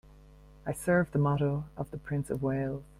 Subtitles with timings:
[0.65, 2.81] I serve the motto of the Prince of Wales.